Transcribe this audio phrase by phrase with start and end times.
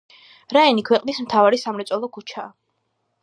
[0.55, 2.47] რაინი ქვეყნის „მთავარი სამრეწველო ქუჩაა“.